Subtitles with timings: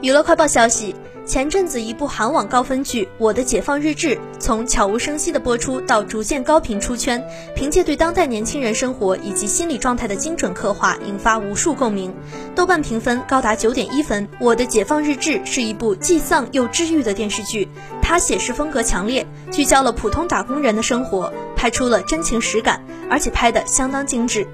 [0.00, 0.94] 娱乐快报消息。
[1.26, 7.24] 前阵子，一部韩网高分剧《我的解放日志》从悄无声息的播出到逐渐高频出圈，
[7.54, 12.12] 凭借对当代年轻人生活以及心理状态的精准刻画，引发无数共鸣。
[12.56, 14.26] 豆瓣评分高达九点一分。
[14.40, 17.68] 《我的解放日志》是一部既丧又治愈的电视剧，
[18.02, 24.48] 它写实风格强烈，聚焦了普通打工人的生活，拍出了真情实感，而且拍得相当精致。